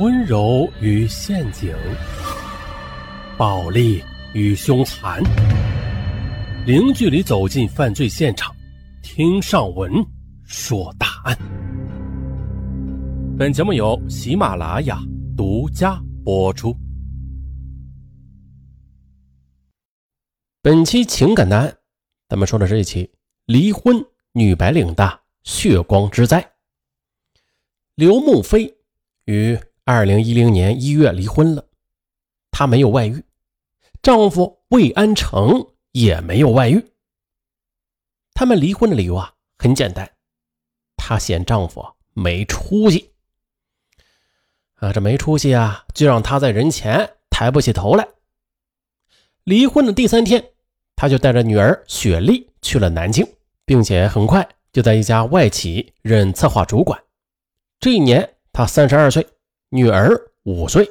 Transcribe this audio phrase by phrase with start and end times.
[0.00, 1.72] 温柔与陷阱，
[3.38, 4.02] 暴力
[4.32, 5.22] 与凶残，
[6.66, 8.52] 零距离走进犯罪现场，
[9.04, 10.04] 听上文
[10.42, 11.38] 说大案。
[13.38, 14.98] 本节目由喜马拉雅
[15.36, 16.76] 独家播出。
[20.60, 21.72] 本期情感案，
[22.28, 23.08] 咱们说的是一起
[23.46, 26.44] 离婚女白领的血光之灾。
[27.94, 28.74] 刘慕飞
[29.26, 29.56] 与
[29.86, 31.66] 二零一零年一月离婚了，
[32.50, 33.22] 她没有外遇，
[34.02, 36.82] 丈夫魏安成也没有外遇。
[38.32, 40.10] 他们离婚的理由啊很简单，
[40.96, 41.84] 她嫌丈夫
[42.14, 43.12] 没出息。
[44.76, 48.08] 啊，这没出息啊，就让她在人前抬不起头来。
[49.44, 50.42] 离婚的第三天，
[50.96, 53.26] 她就带着女儿雪莉去了南京，
[53.66, 56.98] 并且很快就在一家外企任策划主管。
[57.78, 59.26] 这一年，他三十二岁，
[59.74, 60.88] 女儿五岁。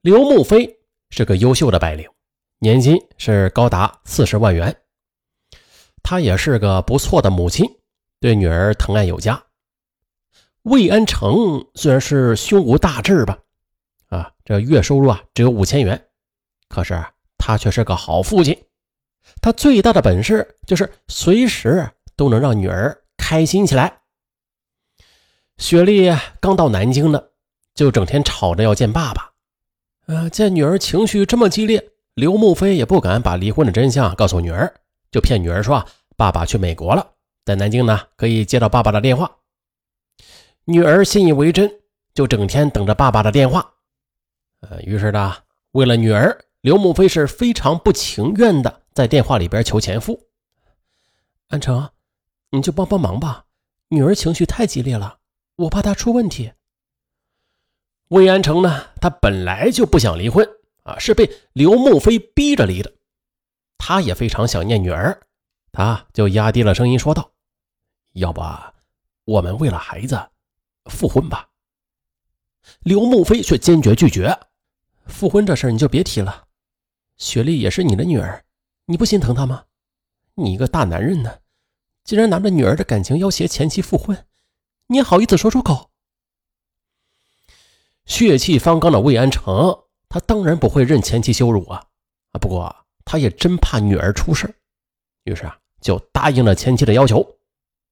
[0.00, 0.78] 刘慕飞
[1.10, 2.08] 是个优秀的白领，
[2.60, 4.72] 年薪是高达四十万元。
[6.04, 7.68] 她也是个不错的母亲，
[8.20, 9.42] 对女儿疼爱有加。
[10.62, 13.36] 魏安成虽然是胸无大志吧，
[14.06, 16.00] 啊，这月收入啊只有五千元，
[16.68, 17.04] 可是
[17.38, 18.56] 他却是个好父亲。
[19.42, 24.00] 他最大的本事就是随时都能让女儿开心起来。
[25.58, 27.22] 雪莉刚到南京呢，
[27.74, 29.32] 就整天吵着要见爸爸。
[30.06, 31.82] 呃，见女儿情绪这么激烈，
[32.14, 34.72] 刘慕飞也不敢把离婚的真相告诉女儿，
[35.10, 35.84] 就骗女儿说
[36.16, 39.30] 爸爸去美国了，在南京呢可以接到爸爸的电话。
[40.64, 41.70] 女儿信以为真，
[42.14, 43.74] 就整天等着爸爸的电话。
[44.60, 45.34] 呃，于是呢，
[45.72, 50.20] 为了女儿，刘慕飞是非常不情愿的在电话里边求前夫
[51.48, 51.88] 安成，
[52.50, 53.46] 你就帮帮忙吧，
[53.88, 55.18] 女儿情绪太激烈了。
[55.56, 56.52] 我怕他出问题。
[58.08, 58.88] 魏安成呢？
[59.00, 60.48] 他本来就不想离婚
[60.84, 62.92] 啊，是被刘慕飞逼着离的。
[63.78, 65.20] 他也非常想念女儿，
[65.72, 67.32] 他就压低了声音说道
[68.14, 68.42] ：“要不，
[69.24, 70.30] 我们为了孩子
[70.84, 71.48] 复婚吧？”
[72.80, 74.38] 刘慕飞却坚决拒绝
[75.06, 76.46] ：“复婚这事你就别提了。
[77.16, 78.44] 雪莉也是你的女儿，
[78.84, 79.64] 你不心疼她吗？
[80.34, 81.38] 你一个大男人呢，
[82.04, 84.26] 竟然拿着女儿的感情要挟前妻复婚！”
[84.88, 85.90] 你好意思说出口？
[88.04, 89.76] 血气方刚的魏安成，
[90.08, 91.84] 他当然不会任前妻羞辱啊！
[92.30, 92.74] 啊，不过
[93.04, 94.54] 他也真怕女儿出事，
[95.24, 97.26] 于是啊，就答应了前妻的要求。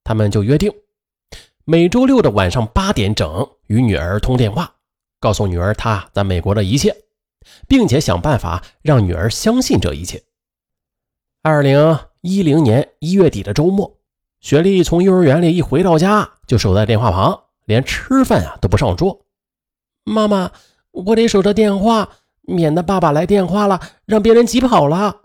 [0.04, 0.72] 他们就约定
[1.64, 4.72] 每周六的晚上八点整与女儿通电话，
[5.18, 6.94] 告诉女儿他在美国的一切，
[7.66, 10.22] 并且想办法让女儿相信这一切。
[11.42, 13.98] 二零一零年一月底的周末。
[14.44, 19.24] 雪莉从幼儿园里一回到家，就守在电话旁，连吃饭啊都不上桌。
[20.04, 20.52] 妈妈，
[20.90, 22.10] 我得守着电话，
[22.42, 25.22] 免得爸爸来电话了，让别人急跑了。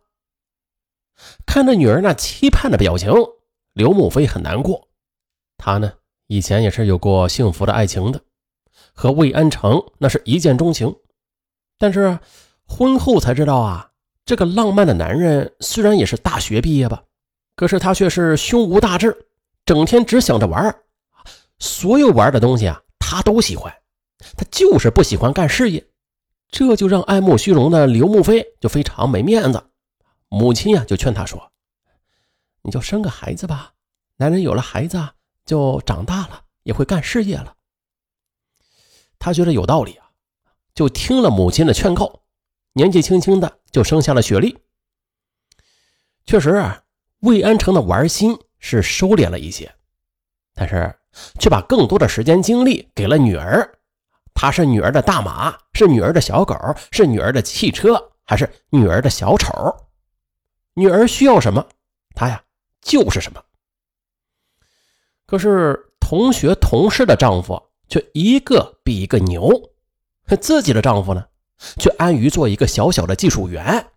[1.45, 3.11] 看着女儿那期盼的表情，
[3.73, 4.87] 刘母飞很难过。
[5.57, 5.91] 他呢，
[6.27, 8.21] 以前也是有过幸福的爱情的，
[8.93, 10.95] 和魏安成那是一见钟情。
[11.77, 12.19] 但是
[12.65, 13.91] 婚后才知道啊，
[14.23, 17.03] 这个浪漫的男人虽然也是大学毕业吧。
[17.59, 19.27] 可是他却是胸无大志，
[19.65, 20.73] 整天只想着玩
[21.57, 23.69] 所有玩的东西啊，他都喜欢，
[24.37, 25.85] 他就是不喜欢干事业，
[26.49, 29.61] 这就让爱慕虚荣的刘慕飞就非常没面子。
[30.29, 31.51] 母亲呀，就劝他说
[32.63, 33.73] ：“你就生个孩子吧，
[34.15, 35.09] 男人有了孩子
[35.45, 37.57] 就长大了，也会干事业了。”
[39.19, 40.11] 他觉得有道理啊，
[40.73, 42.21] 就听了母亲的劝告，
[42.71, 44.57] 年纪轻轻的就生下了雪莉。
[46.25, 46.83] 确实啊。
[47.19, 49.73] 魏安成的玩心是收敛了一些，
[50.53, 50.95] 但是
[51.39, 53.77] 却把更多的时间精力给了女儿。
[54.33, 56.55] 他是女儿的大马，是女儿的小狗，
[56.91, 59.51] 是女儿的汽车，还是女儿的小丑？
[60.75, 61.67] 女儿需要什么，
[62.15, 62.41] 他呀
[62.81, 63.43] 就是什么。
[65.25, 69.51] 可是同学同事的丈夫却一个比一个牛，
[70.39, 71.25] 自己的丈夫呢，
[71.77, 73.88] 却安于做一个小小的技术员。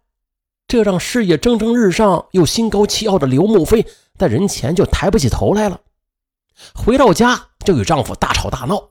[0.73, 3.87] 这让事业蒸蒸日上又心高气傲的刘慕飞
[4.17, 5.79] 在人前就抬不起头来了，
[6.75, 8.83] 回到家就与丈夫大吵大闹。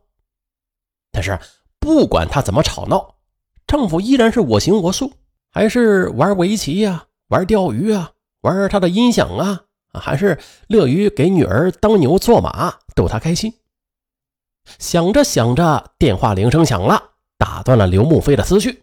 [1.11, 1.39] 但是
[1.79, 3.15] 不管她怎么吵闹，
[3.65, 5.11] 丈夫依然是我行我素，
[5.49, 8.11] 还是玩围棋呀，玩钓鱼啊，
[8.41, 9.61] 玩他的音响啊，
[9.91, 10.37] 还是
[10.67, 13.51] 乐于给女儿当牛做马，逗她开心。
[14.77, 17.01] 想着想着，电话铃声响了，
[17.39, 18.80] 打断了刘慕飞的思绪。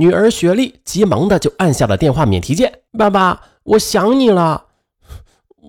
[0.00, 2.84] 女儿雪莉急忙的就按下了电话免提键。
[2.96, 4.68] 爸爸，我想你了。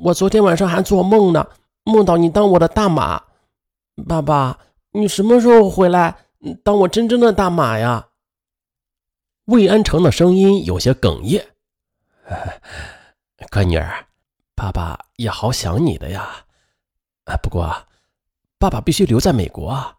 [0.06, 1.46] 我昨天晚上还做梦呢，
[1.84, 3.22] 梦到你当我的大马。
[4.08, 4.58] 爸爸，
[4.92, 6.16] 你什么时候回来
[6.64, 8.08] 当我真正的大马呀？
[9.48, 11.46] 魏安成的声音有些哽咽。
[13.52, 14.06] 乖女儿，
[14.56, 16.46] 爸爸也好想你的呀。
[17.26, 17.86] 啊，不过，
[18.58, 19.98] 爸爸必须留在美国啊，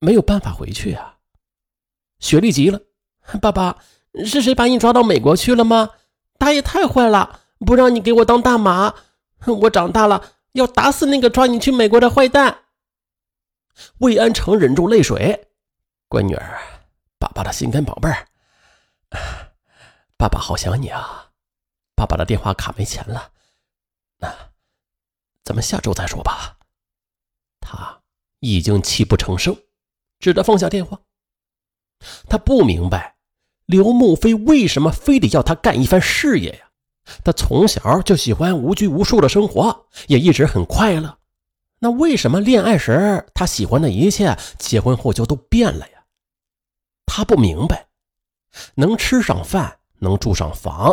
[0.00, 1.16] 没有办法回去啊。
[2.18, 2.78] 雪莉急了
[3.38, 3.78] ：“爸爸，
[4.24, 5.90] 是谁把你抓到美国去了吗？
[6.38, 8.94] 他也太坏了，不让你给我当大马。
[9.46, 12.64] 我长大了要打死那个抓你去美国的坏蛋。”
[13.98, 15.48] 魏安成忍住泪水
[16.08, 16.60] ：“乖女儿，
[17.18, 18.26] 爸爸的心肝宝贝儿。”
[20.18, 21.30] 爸爸好想你啊！
[21.94, 23.32] 爸爸的电话卡没钱了，
[24.18, 24.34] 那
[25.44, 26.58] 咱们下周再说吧。
[27.60, 28.02] 他
[28.40, 29.56] 已经泣不成声，
[30.18, 31.00] 只得放下电话。
[32.28, 33.16] 他不明白
[33.70, 36.70] 刘慕飞为什么非得要他干一番事业呀？
[37.24, 41.18] 他从小就喜欢无拘无束的生活，也一直很快乐。
[41.78, 46.04] 那为什么恋爱时他喜欢的一切，结婚后就都变了呀？
[47.06, 47.86] 他不明白。
[48.74, 50.92] 能吃上饭，能住上房，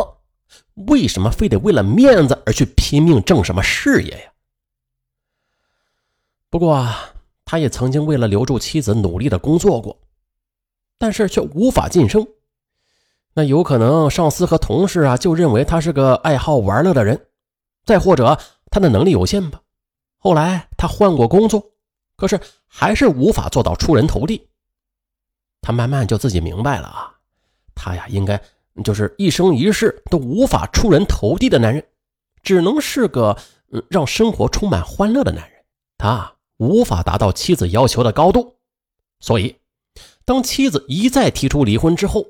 [0.86, 4.32] 为什么非得为了面子而去拼命挣什么事业呀？
[6.48, 6.88] 不过，
[7.44, 9.98] 他也曾经为了留住妻子努力的工作过，
[10.96, 12.24] 但是却无法晋升。
[13.34, 17.26] 那有可能上司和同事啊就认为他是个爱好玩乐的人，
[17.84, 18.38] 再或者
[18.70, 19.60] 他的能力有限吧。
[20.18, 21.64] 后来他换过工作，
[22.16, 24.48] 可是还是无法做到出人头地。
[25.60, 27.14] 他慢慢就自己明白了啊。
[27.74, 28.40] 他呀，应该
[28.82, 31.84] 就是一生一世都无法出人头地的男人，
[32.42, 33.36] 只能是个
[33.70, 35.60] 嗯让生活充满欢乐的男人。
[35.96, 38.56] 他无法达到妻子要求的高度，
[39.20, 39.56] 所以
[40.24, 42.24] 当妻子一再提出离婚之后，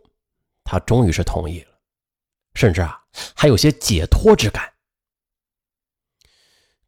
[0.70, 1.78] 他终于是同意了，
[2.52, 3.02] 甚至啊
[3.34, 4.70] 还有些解脱之感。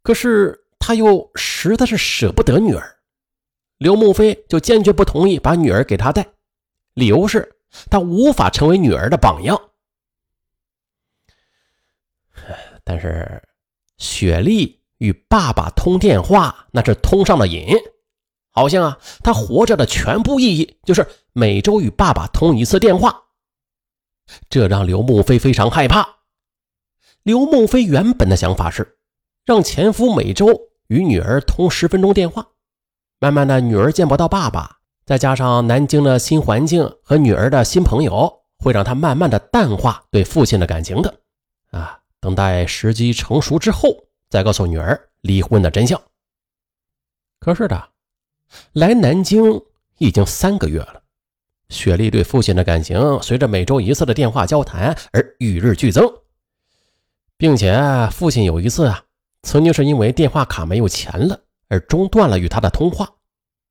[0.03, 2.99] 可是他又实在是舍不得女儿，
[3.79, 6.27] 刘慕飞就坚决不同意把女儿给他带，
[6.93, 7.57] 理由是。
[7.89, 9.71] 他无法成为女儿的榜样，
[12.83, 13.41] 但是
[13.97, 17.77] 雪莉与爸爸通电话那是通上了瘾，
[18.51, 23.23] 好像啊，他活着的全部意义就是每周与爸爸通一次电话，
[24.49, 26.17] 这让刘慕飞非常害怕。
[27.23, 28.99] 刘慕飞原本的想法是
[29.45, 30.47] 让前夫每周
[30.89, 32.49] 与女儿通十分钟电话，
[33.19, 34.79] 慢慢的，女儿见不到爸爸。
[35.05, 41.15] 再加上南京的新环境和女儿的新朋友，会让他慢慢的淡化对父亲的感情的。
[41.71, 43.89] 啊，等待时机成熟之后，
[44.29, 46.01] 再告诉女儿离婚的真相。
[47.41, 47.89] 可是的，
[48.73, 49.61] 来南京
[49.99, 51.03] 已经三个月了，
[51.71, 56.05] 雪莉对父亲的感情随着每周一次的电话交谈而与日俱增，
[57.39, 57.81] 并且
[58.13, 59.03] 父亲有一次啊，
[59.43, 63.09] 曾经是因为电话卡没有钱了而中断了与他的通话，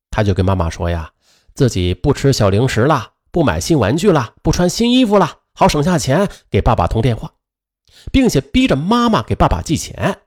[0.10, 1.12] 他就跟妈妈说呀。
[1.54, 7.34] 自己不吃小零食了，不买新玩具了，不穿新衣服了，好省下钱给爸爸通电话，
[8.13, 10.22] 并且逼着妈妈给爸爸寄钱。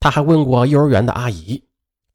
[0.00, 1.64] 他还问过幼儿园的阿姨，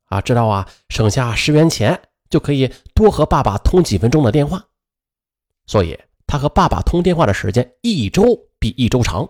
[0.05, 2.01] 啊，知道啊，省下十元钱
[2.33, 4.65] 就可以多和爸爸通几分钟的电话，
[5.67, 9.29] 所以他和爸爸通电话的时间一周比一周长。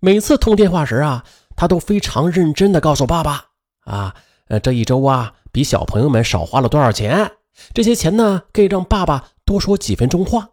[0.00, 1.24] 每次通电话时啊，
[1.56, 3.46] 他都非常认真的告诉爸爸，
[3.80, 4.14] 啊，
[4.48, 5.34] 呃，这一周啊。
[5.50, 7.36] 比小朋友们少花了多少钱？
[7.72, 10.50] 这些钱呢，可以让爸爸多说几分钟话。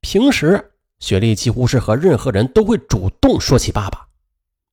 [0.00, 4.08] 平时，雪莉几乎是和任何人都会主动说起爸爸，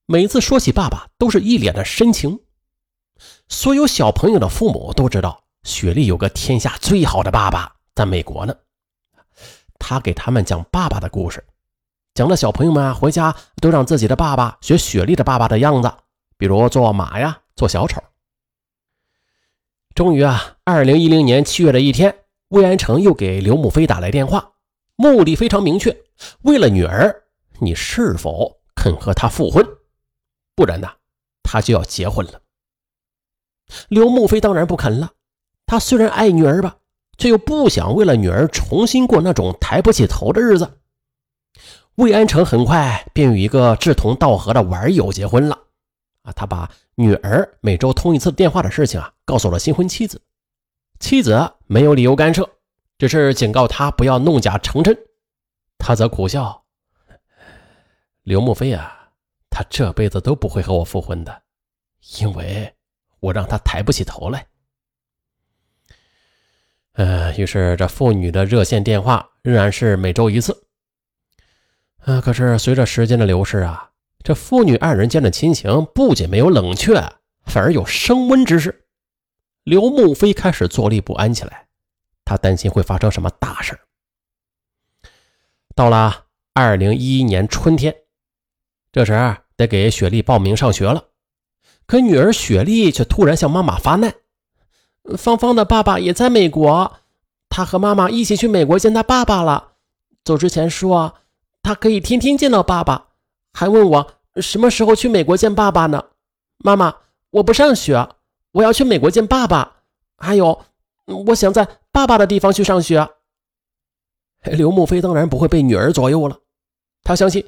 [0.07, 2.41] 每次说起爸爸都是一脸的深情。
[3.49, 8.55] 所有小朋友的父母都知道，雪莉有个天下最好的爸爸在美国呢。
[9.79, 11.45] 他给他们讲爸爸的故事，
[12.13, 15.91] 讲的小朋友们啊回家都让自己的爸爸学雪莉的爸爸的样子，
[16.37, 17.41] 比如做马呀。
[17.57, 18.03] 做小丑。
[19.95, 22.15] 终于啊，二零一零年七月的一天，
[22.49, 24.51] 魏安成又给刘母飞打来电话，
[24.95, 26.03] 目的非常明确：
[26.43, 27.23] 为了女儿，
[27.61, 29.67] 你是否肯和他复婚？
[30.53, 30.87] 不然呢，
[31.41, 32.39] 他就要结婚了。
[33.89, 35.11] 刘慕飞当然不肯了。
[35.65, 36.77] 他虽然爱女儿吧，
[37.17, 40.79] 却又不想为了女儿重新过那种抬不起头的日子。
[41.95, 45.59] 魏安成很快便与一个志同道合的玩友结婚了。
[46.21, 50.21] 啊，他把女儿每周通一次电话的事情啊，告诉了新婚妻子。
[50.99, 52.49] 妻子没有理由干涉，
[52.97, 54.97] 只是警告他不要弄假成真。
[55.77, 56.63] 他则苦笑
[58.23, 59.09] ：“刘慕飞啊，
[59.49, 61.43] 他这辈子都不会和我复婚的，
[62.19, 62.73] 因为
[63.19, 64.47] 我让他抬不起头来。”
[66.93, 70.65] 呃，于是这父女的热线电话仍然是每周一次。
[71.99, 73.91] 啊，可是随着时间的流逝啊。
[74.23, 76.95] 这父女二人间的亲情不仅没有冷却，
[77.45, 78.87] 反而有升温之势。
[79.63, 81.67] 刘慕飞开始坐立不安起来，
[82.25, 83.79] 他担心会发生什么大事。
[85.75, 87.95] 到了二零一一年春天，
[88.91, 91.05] 这时得给雪莉报名上学了，
[91.87, 94.13] 可女儿雪莉却突然向妈妈发难
[95.17, 96.97] ：“芳芳的爸爸也在美国，
[97.49, 99.71] 他和妈妈一起去美国见他爸爸了。
[100.23, 101.15] 走之前说
[101.63, 103.07] 他可以天天见到爸爸，
[103.53, 106.03] 还问我什么时候去美国见爸爸呢？
[106.57, 106.93] 妈妈，
[107.31, 108.07] 我不上学。”
[108.53, 109.83] 我要去美国见爸爸，
[110.17, 110.65] 还有，
[111.27, 113.07] 我想在爸爸的地方去上学。
[114.45, 116.39] 刘牧飞当然不会被女儿左右了，
[117.03, 117.45] 他相信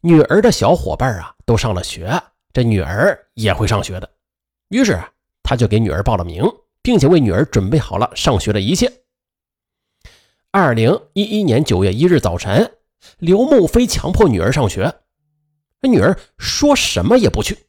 [0.00, 2.20] 女儿的小伙伴啊都上了学，
[2.52, 4.10] 这女儿也会上学的。
[4.68, 5.00] 于是
[5.42, 6.44] 他就给女儿报了名，
[6.82, 8.92] 并且为女儿准备好了上学的一切。
[10.50, 12.78] 二零一一年九月一日早晨，
[13.18, 14.92] 刘梦飞强迫女儿上学，
[15.82, 17.66] 女儿说什么也不去。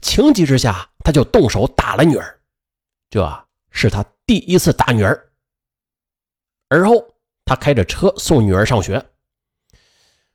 [0.00, 2.40] 情急之下，他就动手打了女儿，
[3.10, 5.32] 这是他第一次打女儿。
[6.68, 7.06] 而后，
[7.44, 9.04] 他开着车送女儿上学。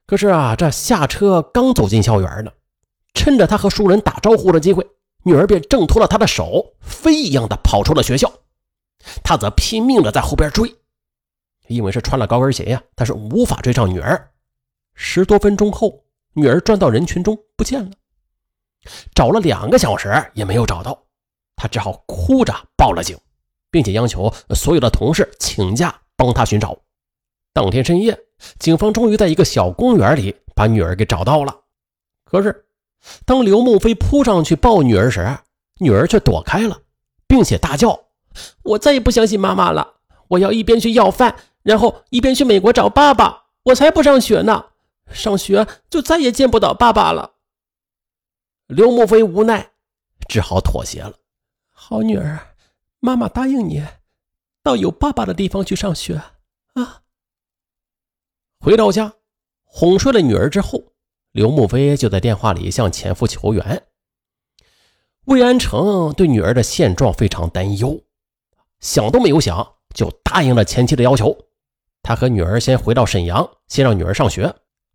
[0.05, 2.51] 可是啊，这下车刚走进校园呢，
[3.20, 4.88] 趁着他和熟人打招呼的机会，
[5.24, 8.32] 女儿便挣脱了他的手，飞一样的跑出了学校。
[9.26, 10.74] 他则拼命的在后边追，
[11.68, 14.32] 因为是穿了高跟鞋呀，他是无法追上女儿。
[14.94, 17.92] 十多分钟后，女儿转到人群中不见了。
[19.14, 21.04] 找了两个小时也没有找到，
[21.58, 23.18] 他只好哭着报了警，
[23.70, 26.80] 并且央求所有的同事请假帮他寻找。
[27.52, 28.18] 当天深夜，
[28.60, 31.54] 警方终于在一个小公园里把女儿给找到了。
[32.24, 32.66] 可是，
[33.25, 35.39] 当刘梦飞扑上去抱女儿时，
[35.79, 36.82] 女儿却躲开了，
[37.27, 38.08] 并且大叫
[38.63, 39.96] ：“我再也不相信妈妈了！
[40.29, 43.46] 我要一边去要饭，然后一边去美国找爸爸。
[43.63, 44.65] 我才不上学呢！
[45.12, 47.34] 上学就再也见不到爸爸了。”
[48.68, 49.72] 刘梦飞无奈，
[50.27, 51.13] 只好妥协了。
[51.72, 52.56] 好女儿，
[53.00, 53.84] 妈妈答应你，
[54.62, 56.22] 到有爸爸的地方去上学
[56.74, 57.01] 啊。
[58.60, 59.13] 回到家，
[59.63, 60.84] 哄睡了女儿之后，
[61.32, 63.84] 刘慕飞就在电话里向前夫求援。
[65.26, 68.02] 魏安成对女儿的现状非常担忧，
[68.80, 71.38] 想都没有想就答应了前妻的要求。
[72.02, 74.54] 他和女儿先回到沈阳，先让女儿上学，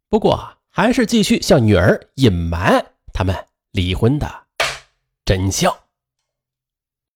[0.08, 3.34] 不过还是继续向女儿隐瞒他们。
[3.72, 4.32] 离婚的
[5.24, 5.74] 真相。